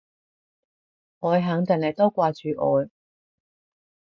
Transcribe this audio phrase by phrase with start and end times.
[1.19, 2.89] 我肯定你都掛住我